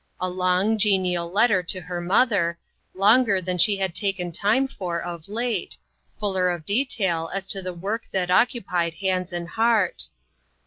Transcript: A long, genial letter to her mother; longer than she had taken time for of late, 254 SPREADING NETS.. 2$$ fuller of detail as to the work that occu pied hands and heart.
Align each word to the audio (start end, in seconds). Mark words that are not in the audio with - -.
A 0.19 0.27
long, 0.27 0.79
genial 0.79 1.31
letter 1.31 1.61
to 1.61 1.79
her 1.81 2.01
mother; 2.01 2.57
longer 2.95 3.39
than 3.39 3.59
she 3.59 3.77
had 3.77 3.93
taken 3.93 4.31
time 4.31 4.67
for 4.67 4.99
of 4.99 5.29
late, 5.29 5.77
254 6.19 6.59
SPREADING 6.59 6.79
NETS.. 6.79 6.95
2$$ 6.95 6.97
fuller 6.97 7.29
of 7.29 7.29
detail 7.29 7.31
as 7.31 7.45
to 7.45 7.61
the 7.61 7.73
work 7.79 8.05
that 8.11 8.29
occu 8.29 8.65
pied 8.65 8.95
hands 8.95 9.31
and 9.31 9.47
heart. 9.49 10.05